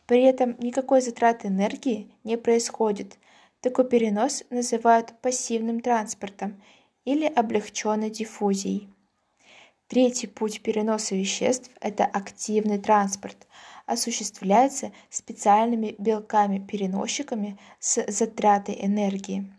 При 0.06 0.22
этом 0.22 0.56
никакой 0.58 1.02
затраты 1.02 1.48
энергии 1.48 2.10
не 2.24 2.38
происходит. 2.38 3.18
Такой 3.60 3.86
перенос 3.88 4.44
называют 4.48 5.12
пассивным 5.20 5.80
транспортом 5.80 6.62
или 7.04 7.26
облегченной 7.26 8.08
диффузией. 8.08 8.88
Третий 9.88 10.26
путь 10.26 10.62
переноса 10.62 11.14
веществ– 11.14 11.70
это 11.80 12.04
активный 12.04 12.78
транспорт. 12.78 13.46
Осуществляется 13.86 14.92
специальными 15.10 15.94
белками-переносчиками 15.98 17.56
с 17.78 18.04
затратой 18.10 18.76
энергии. 18.80 19.52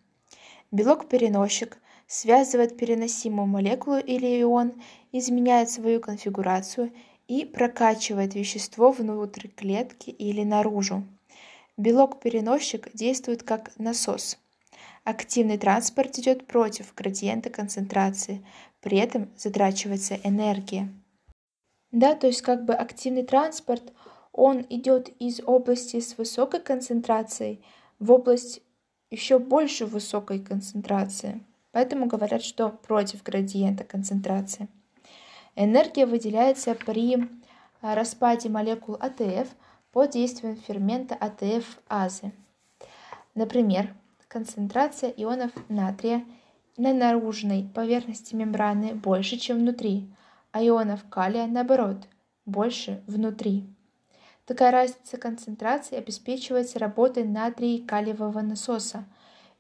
Белок-переносчик 0.72 1.78
связывает 2.08 2.78
переносимую 2.78 3.48
молекулу 3.48 3.98
или 3.98 4.42
ион, 4.42 4.82
изменяет 5.14 5.70
свою 5.70 6.02
конфигурацию 6.02 6.92
и 7.28 7.46
прокачивает 7.46 8.36
вещество 8.36 8.92
внутрь 8.92 9.48
клетки 9.48 10.10
или 10.10 10.44
наружу. 10.44 11.04
Белок-переносчик 11.78 12.90
действует 12.94 13.44
как 13.44 13.72
насос. 13.78 14.38
Активный 15.04 15.58
транспорт 15.58 16.18
идет 16.20 16.48
против 16.48 16.94
градиента 16.94 17.50
концентрации, 17.50 18.46
при 18.82 18.98
этом 18.98 19.30
затрачивается 19.38 20.20
энергия. 20.24 20.90
Да, 21.92 22.16
то 22.16 22.28
есть 22.28 22.42
как 22.42 22.66
бы 22.66 22.74
активный 22.74 23.24
транспорт, 23.24 23.94
он 24.38 24.66
идет 24.70 25.10
из 25.20 25.42
области 25.44 26.00
с 26.00 26.18
высокой 26.18 26.62
концентрацией 26.62 27.60
в 28.00 28.12
область 28.12 28.62
еще 29.10 29.40
больше 29.40 29.88
высокой 29.88 30.40
концентрации. 30.40 31.44
Поэтому 31.72 32.06
говорят, 32.06 32.44
что 32.44 32.70
против 32.70 33.24
градиента 33.24 33.84
концентрации. 33.84 34.68
Энергия 35.56 36.06
выделяется 36.06 36.76
при 36.76 37.28
а, 37.82 37.96
распаде 37.96 38.48
молекул 38.48 38.96
АТФ 39.00 39.50
под 39.92 40.12
действием 40.12 40.56
фермента 40.56 41.16
АТФ-азы. 41.16 42.32
Например, 43.34 43.96
концентрация 44.28 45.10
ионов 45.10 45.52
натрия 45.68 46.24
на 46.78 46.94
наружной 46.94 47.68
поверхности 47.74 48.36
мембраны 48.36 48.94
больше, 48.94 49.38
чем 49.38 49.58
внутри, 49.58 50.08
а 50.52 50.64
ионов 50.64 51.04
калия, 51.10 51.48
наоборот, 51.48 52.08
больше 52.46 53.02
внутри. 53.08 53.68
Такая 54.48 54.72
разница 54.72 55.18
концентрации 55.18 55.98
обеспечивается 55.98 56.80
работой 56.80 57.26
натрий 57.26 57.86
калиевого 57.86 58.40
насоса. 58.40 59.04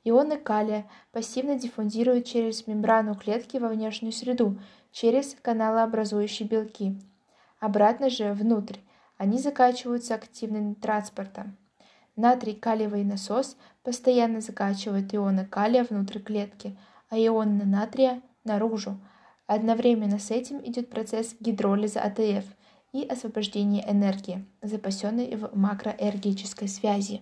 Ионы 0.05 0.37
калия 0.37 0.85
пассивно 1.11 1.59
диффундируют 1.59 2.25
через 2.25 2.65
мембрану 2.67 3.13
клетки 3.13 3.57
во 3.57 3.67
внешнюю 3.67 4.13
среду, 4.13 4.57
через 4.93 5.35
каналообразующие 5.41 6.47
белки. 6.47 6.97
Обратно 7.59 8.09
же, 8.09 8.31
внутрь, 8.31 8.77
они 9.17 9.39
закачиваются 9.39 10.15
активным 10.15 10.73
транспортом. 10.73 11.57
Натрий-калиевый 12.15 13.03
насос 13.03 13.57
постоянно 13.83 14.39
закачивает 14.39 15.13
ионы 15.13 15.45
калия 15.45 15.83
внутрь 15.83 16.19
клетки, 16.19 16.77
а 17.09 17.17
ионы 17.19 17.65
натрия 17.65 18.21
наружу. 18.45 18.97
Одновременно 19.47 20.17
с 20.17 20.31
этим 20.31 20.63
идет 20.63 20.89
процесс 20.89 21.35
гидролиза 21.41 21.99
АТФ 21.99 22.45
и 22.93 23.03
освобождения 23.05 23.85
энергии, 23.89 24.45
запасенной 24.61 25.35
в 25.35 25.55
макроэргической 25.55 26.67
связи. 26.67 27.21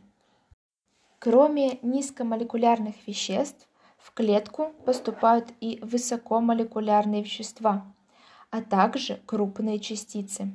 Кроме 1.19 1.80
низкомолекулярных 1.82 2.95
веществ, 3.08 3.67
в 3.97 4.13
клетку 4.13 4.71
поступают 4.86 5.51
и 5.62 5.80
высокомолекулярные 5.82 7.23
вещества, 7.23 7.86
а 8.51 8.62
также 8.62 9.19
крупные 9.25 9.80
частицы. 9.80 10.54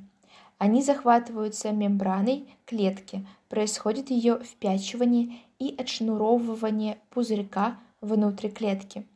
Они 0.58 0.82
захватываются 0.82 1.72
мембраной 1.72 2.46
клетки, 2.66 3.26
происходит 3.48 4.10
ее 4.10 4.38
впячивание 4.38 5.38
и 5.58 5.74
отшнуровывание 5.76 6.98
пузырька 7.10 7.78
внутри 8.00 8.50
клетки. 8.50 9.06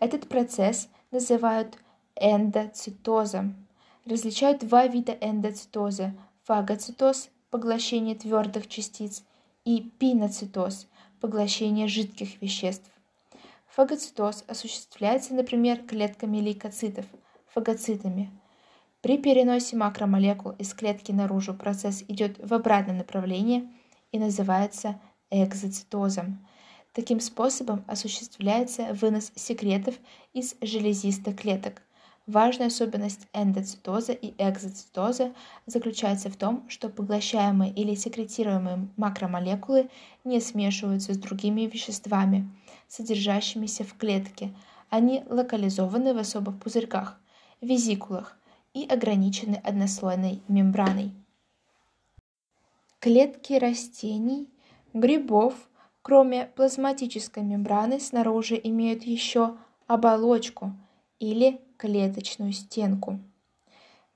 Этот 0.00 0.28
процесс 0.28 0.88
называют 1.10 1.78
эндоцитозом. 2.16 3.54
Различают 4.06 4.60
два 4.60 4.86
вида 4.86 5.16
эндоцитоза– 5.20 6.14
фагоцитоз– 6.44 7.28
поглощение 7.50 8.14
твердых 8.14 8.66
частиц 8.66 9.22
и 9.64 9.82
пиноцитоз– 9.98 10.88
поглощение 11.20 11.86
жидких 11.86 12.40
веществ. 12.40 12.90
Фагоцитоз 13.68 14.44
осуществляется, 14.48 15.34
например, 15.34 15.82
клетками 15.84 16.38
лейкоцитов, 16.38 17.04
фагоцитами. 17.48 18.30
При 19.02 19.18
переносе 19.18 19.76
макромолекул 19.76 20.52
из 20.52 20.72
клетки 20.74 21.12
наружу 21.12 21.54
процесс 21.54 22.02
идет 22.08 22.38
в 22.38 22.52
обратном 22.54 22.98
направлении 22.98 23.70
и 24.12 24.18
называется 24.18 24.98
экзоцитозом. 25.30 26.46
Таким 26.92 27.20
способом 27.20 27.84
осуществляется 27.86 28.94
вынос 28.94 29.30
секретов 29.36 29.94
из 30.32 30.56
железистых 30.60 31.36
клеток. 31.36 31.82
Важная 32.30 32.68
особенность 32.68 33.26
эндоцитоза 33.32 34.12
и 34.12 34.34
экзоцитоза 34.38 35.34
заключается 35.66 36.30
в 36.30 36.36
том, 36.36 36.64
что 36.68 36.88
поглощаемые 36.88 37.72
или 37.72 37.96
секретируемые 37.96 38.86
макромолекулы 38.96 39.90
не 40.22 40.38
смешиваются 40.40 41.12
с 41.12 41.18
другими 41.18 41.62
веществами, 41.62 42.48
содержащимися 42.86 43.82
в 43.82 43.94
клетке. 43.94 44.54
Они 44.90 45.24
локализованы 45.28 46.14
в 46.14 46.18
особых 46.18 46.60
пузырьках, 46.60 47.18
визикулах, 47.60 48.38
и 48.74 48.86
ограничены 48.86 49.56
однослойной 49.64 50.40
мембраной. 50.46 51.10
Клетки 53.00 53.54
растений, 53.54 54.48
грибов, 54.92 55.54
кроме 56.00 56.46
плазматической 56.54 57.42
мембраны, 57.42 57.98
снаружи 57.98 58.60
имеют 58.62 59.02
еще 59.02 59.56
оболочку 59.88 60.72
или 61.20 61.60
клеточную 61.76 62.52
стенку. 62.52 63.20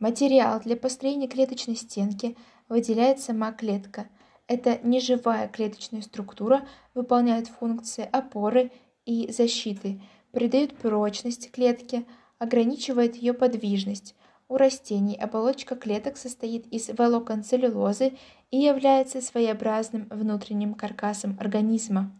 Материал 0.01 0.61
для 0.61 0.77
построения 0.77 1.29
клеточной 1.29 1.77
стенки 1.77 2.37
выделяет 2.69 3.21
сама 3.21 3.53
клетка. 3.53 4.09
Эта 4.49 4.81
неживая 4.83 5.47
клеточная 5.47 6.03
структура 6.03 6.67
выполняет 6.93 7.47
функции 7.47 8.09
опоры 8.11 8.73
и 9.07 9.31
защиты, 9.31 10.03
придает 10.33 10.77
прочность 10.77 11.53
клетке, 11.53 12.05
ограничивает 12.39 13.15
ее 13.15 13.33
подвижность, 13.33 14.17
у 14.47 14.59
растений 14.59 15.17
оболочка 15.17 15.75
клеток 15.75 16.19
состоит 16.19 16.67
из 16.67 16.91
волокон 16.91 17.43
целлюлозы 17.43 18.13
и 18.51 18.59
является 18.59 19.23
своеобразным 19.23 20.07
внутренним 20.11 20.75
каркасом 20.75 21.37
организма. 21.41 22.13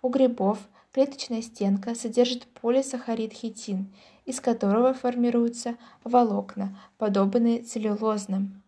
У 0.00 0.08
грибов 0.08 0.58
клеточная 0.96 1.42
стенка 1.42 1.94
содержит 1.94 2.46
полисахарид 2.46 3.34
хитин, 3.34 3.92
из 4.24 4.40
которого 4.40 4.94
формируются 4.94 5.76
волокна, 6.04 6.78
подобные 6.96 7.62
целлюлозным. 7.62 8.62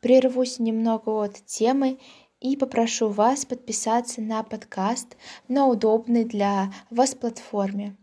Прервусь 0.00 0.60
немного 0.60 1.24
от 1.24 1.44
темы 1.44 1.98
и 2.40 2.56
попрошу 2.56 3.10
вас 3.10 3.44
подписаться 3.44 4.22
на 4.22 4.42
подкаст 4.42 5.18
на 5.46 5.66
удобной 5.66 6.24
для 6.24 6.72
вас 6.88 7.14
платформе. 7.14 7.94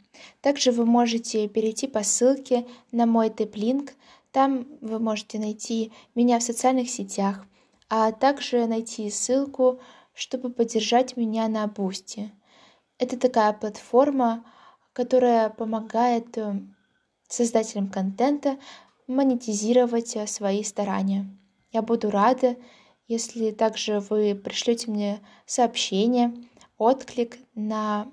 Также 0.42 0.72
вы 0.72 0.86
можете 0.86 1.48
перейти 1.48 1.88
по 1.88 2.04
ссылке 2.04 2.68
на 2.92 3.08
мой 3.08 3.32
Taplink. 3.32 3.94
Там 4.32 4.68
вы 4.82 5.00
можете 5.00 5.40
найти 5.40 5.92
меня 6.14 6.38
в 6.38 6.44
социальных 6.44 6.88
сетях, 6.92 7.48
а 7.90 8.12
также 8.12 8.68
найти 8.68 9.10
ссылку, 9.10 9.80
чтобы 10.14 10.52
поддержать 10.52 11.18
меня 11.18 11.48
на 11.48 11.66
Boosty. 11.68 12.32
Это 12.98 13.18
такая 13.18 13.54
платформа, 13.54 14.46
которая 14.94 15.50
помогает 15.50 16.38
э, 16.38 16.62
создателям 17.28 17.90
контента 17.90 18.60
монетизировать 19.08 20.16
э, 20.16 20.28
свои 20.28 20.64
старания. 20.64 21.26
Я 21.72 21.82
буду 21.82 22.12
рада, 22.12 22.58
если 23.08 23.52
также 23.52 24.02
вы 24.02 24.36
пришлете 24.36 24.92
мне 24.92 25.22
сообщение, 25.46 26.34
отклик 26.78 27.38
на 27.56 28.12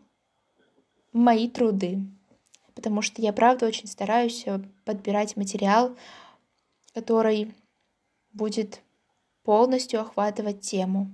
мои 1.13 1.49
труды, 1.49 2.01
потому 2.75 3.03
что 3.03 3.21
я 3.21 3.33
правда 3.33 3.67
очень 3.67 3.89
стараюсь 3.89 4.45
э, 4.47 4.61
подбирать 4.85 5.37
материал, 5.37 5.97
который 6.95 7.55
будет 8.33 8.81
полностью 9.47 10.01
охватывать 10.01 10.61
тему. 10.61 11.09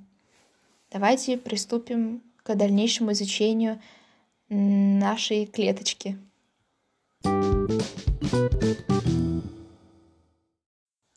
Давайте 0.90 1.36
приступим 1.36 2.22
к 2.42 2.54
дальнейшему 2.54 3.12
изучению 3.12 3.78
нашей 4.48 5.44
клеточки. 5.44 6.18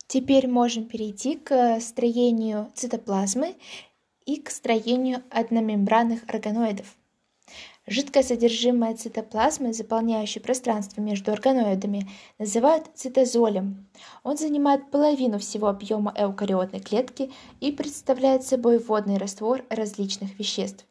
Теперь 0.08 0.48
можем 0.50 0.86
перейти 0.86 1.38
к 1.38 1.80
строению 1.80 2.70
цитоплазмы 2.76 3.56
и 4.26 4.42
к 4.42 4.50
строению 4.50 5.24
одномембранных 5.30 6.22
органоидов. 6.28 6.98
Жидкое 7.88 8.24
содержимое 8.24 8.96
цитоплазмы, 8.96 9.72
заполняющее 9.72 10.42
пространство 10.42 11.02
между 11.02 11.32
органоидами, 11.32 12.10
называют 12.40 12.90
цитозолем. 12.96 13.86
Он 14.24 14.38
занимает 14.38 14.90
половину 14.90 15.38
всего 15.38 15.68
объема 15.68 16.12
эукариотной 16.18 16.80
клетки 16.80 17.32
и 17.62 17.72
представляет 17.72 18.44
собой 18.44 18.80
водный 18.80 19.18
раствор 19.18 19.64
различных 19.70 20.40
веществ. 20.40 20.84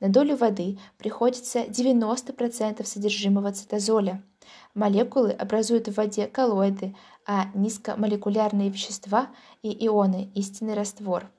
На 0.00 0.08
долю 0.08 0.36
воды 0.36 0.76
приходится 0.98 1.60
90% 1.60 2.84
содержимого 2.84 3.52
цитозоля. 3.52 4.20
Молекулы 4.74 5.30
образуют 5.30 5.86
в 5.86 5.94
воде 5.94 6.26
коллоиды, 6.26 6.96
а 7.26 7.46
низкомолекулярные 7.54 8.70
вещества 8.70 9.28
и 9.62 9.86
ионы– 9.86 10.32
истинный 10.34 10.74
раствор. 10.74 11.30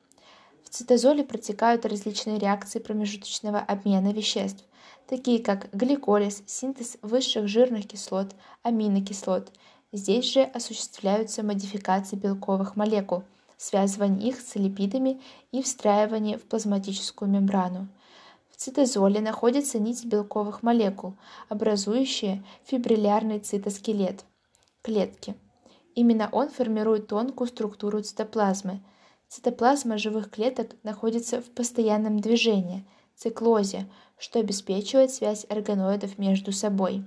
В 0.63 0.69
цитозоле 0.69 1.26
протекают 1.26 1.86
различные 1.86 2.39
реакции 2.39 2.80
промежуточного 2.80 3.60
обмена 3.60 4.13
веществ 4.13 4.63
такие 5.12 5.43
как 5.43 5.69
гликолиз, 5.74 6.41
синтез 6.47 6.97
высших 7.02 7.50
жирных 7.50 7.86
кислот, 7.86 8.34
аминокислот. 8.63 9.52
Здесь 9.91 10.32
же 10.32 10.41
осуществляются 10.41 11.43
модификации 11.43 12.15
белковых 12.15 12.78
молекул, 12.78 13.24
связывание 13.58 14.30
их 14.30 14.39
с 14.39 14.56
липидами 14.56 15.19
и 15.52 15.62
встраивание 15.62 16.38
в 16.38 16.43
плазматическую 16.43 17.30
мембрану. 17.30 17.89
В 18.52 18.56
цитозоле 18.56 19.19
находится 19.19 19.80
нить 19.80 20.06
белковых 20.06 20.63
молекул, 20.63 21.15
образующие 21.50 22.41
фибриллярный 22.63 23.39
цитоскелет 23.39 24.24
клетки. 24.82 25.36
Именно 25.93 26.30
он 26.32 26.47
формирует 26.47 27.08
тонкую 27.08 27.50
структуру 27.50 28.02
цитоплазмы. 28.02 28.80
Цитоплазма 29.28 29.97
живых 29.97 30.32
клеток 30.32 30.71
находится 30.84 31.41
в 31.41 31.50
постоянном 31.50 32.21
движении– 32.21 32.86
циклозе, 33.21 33.88
что 34.22 34.40
обеспечивает 34.40 35.12
связь 35.12 35.48
органоидов 35.50 36.20
между 36.20 36.52
собой. 36.52 37.04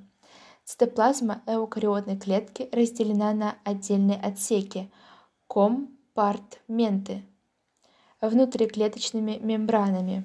Цитоплазма 0.64 1.42
эукариотной 1.46 2.18
клетки 2.18 2.68
разделена 2.72 3.32
на 3.32 3.56
отдельные 3.62 4.18
отсеки– 4.18 4.90
компартменты 5.46 7.22
внутриклеточными 8.20 9.38
мембранами. 9.40 10.24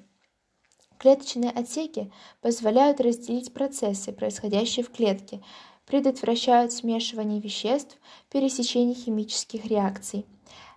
Клеточные 0.98 1.52
отсеки 1.52 2.12
позволяют 2.42 3.00
разделить 3.00 3.54
процессы, 3.54 4.12
происходящие 4.12 4.84
в 4.84 4.90
клетке, 4.90 5.44
предотвращают 5.86 6.72
смешивание 6.74 7.40
веществ, 7.40 7.98
пересечение 8.32 8.96
химических 8.96 9.66
реакций. 9.66 10.26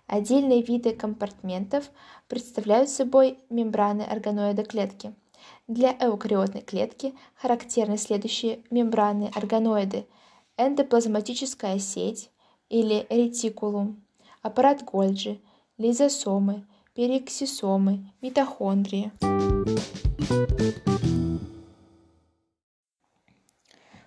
Отдельные 0.05 0.61
виды 0.61 0.93
компартментов 0.93 1.89
представляют 2.27 2.89
собой 2.89 3.39
мембраны 3.49 4.03
органоида 4.03 4.63
клетки. 4.63 5.15
Для 5.67 5.95
эукариотной 5.97 6.61
клетки 6.61 7.13
характерны 7.35 7.97
следующие 7.97 8.63
мембраны 8.69 9.31
органоиды: 9.33 10.05
эндоплазматическая 10.57 11.79
сеть 11.79 12.29
или 12.69 13.07
ретикулум, 13.09 14.03
аппарат 14.41 14.83
Гольджи, 14.83 15.39
лизосомы, 15.77 16.67
периксисомы, 16.93 18.11
митохондрии. 18.21 19.11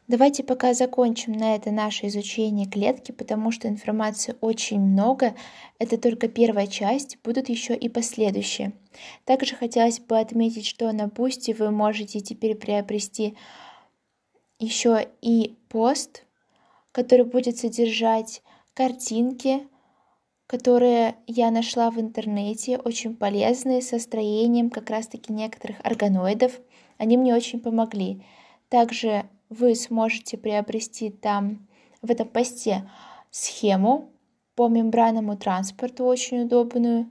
Давайте 0.09 0.45
пока 0.45 0.73
закончим 0.73 1.33
на 1.33 1.57
это 1.57 1.73
наше 1.73 2.07
изучение 2.07 2.67
клетки, 2.67 3.11
потому 3.11 3.51
что 3.51 3.67
информации 3.67 4.37
очень 4.41 4.81
много. 4.81 5.35
Это 5.81 5.99
только 5.99 6.29
первая 6.29 6.69
часть, 6.69 7.19
будут 7.25 7.49
еще 7.49 7.75
и 7.75 7.89
последующие. 7.89 8.73
Также 9.25 9.57
хотелось 9.57 9.99
бы 9.99 10.17
отметить, 10.19 10.65
что 10.65 10.93
на 10.93 11.09
Boosty 11.09 11.51
вы 11.51 11.73
можете 11.73 12.21
теперь 12.21 12.55
приобрести 12.55 13.37
еще 14.61 15.09
и 15.23 15.57
пост, 15.69 16.25
который 16.93 17.25
будет 17.25 17.59
содержать 17.59 18.43
картинки, 18.75 19.67
которые 20.47 21.17
я 21.27 21.51
нашла 21.51 21.91
в 21.91 22.01
интернете, 22.01 22.79
очень 22.79 23.17
полезные, 23.17 23.83
со 23.83 23.99
строением 23.99 24.71
как 24.71 24.89
раз-таки 24.89 25.33
некоторых 25.33 25.79
органоидов. 25.83 26.61
Они 26.97 27.17
мне 27.17 27.35
очень 27.35 27.59
помогли. 27.59 28.25
Также 28.69 29.29
вы 29.49 29.75
сможете 29.75 30.37
приобрести 30.37 31.11
там 31.11 31.67
в 32.03 32.11
этом 32.11 32.29
посте 32.29 32.89
схему 33.31 34.11
по 34.55 34.69
мембранному 34.69 35.37
транспорту 35.37 36.05
очень 36.05 36.43
удобную 36.43 37.11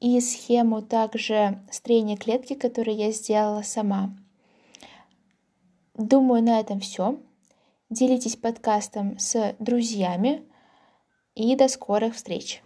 и 0.00 0.20
схему 0.20 0.82
также 0.82 1.62
строения 1.70 2.16
клетки, 2.16 2.54
которую 2.54 2.96
я 2.96 3.10
сделала 3.10 3.62
сама. 3.62 4.16
Думаю, 5.94 6.42
на 6.42 6.60
этом 6.60 6.80
все. 6.80 7.20
Делитесь 7.90 8.36
подкастом 8.36 9.18
с 9.18 9.54
друзьями 9.58 10.42
и 11.34 11.54
до 11.56 11.68
скорых 11.68 12.14
встреч! 12.14 12.63